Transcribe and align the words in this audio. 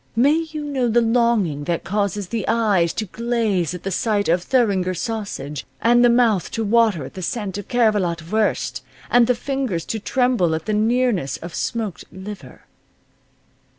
May 0.15 0.47
you 0.51 0.63
know 0.63 0.87
the 0.87 0.99
longing 0.99 1.65
that 1.65 1.83
causes 1.83 2.29
the 2.29 2.43
eyes 2.47 2.91
to 2.93 3.05
glaze 3.05 3.75
at 3.75 3.83
the 3.83 3.91
sight 3.91 4.27
of 4.27 4.41
Thuringer 4.41 4.95
sausage, 4.95 5.63
and 5.79 6.03
the 6.03 6.09
mouth 6.09 6.49
to 6.53 6.63
water 6.63 7.05
at 7.05 7.13
the 7.13 7.21
scent 7.21 7.59
of 7.59 7.67
Cervelat 7.67 8.23
wurst, 8.31 8.83
and 9.11 9.27
the 9.27 9.35
fingers 9.35 9.85
to 9.85 9.99
tremble 9.99 10.55
at 10.55 10.65
the 10.65 10.73
nearness 10.73 11.37
of 11.37 11.53
smoked 11.53 12.05
liver. 12.11 12.63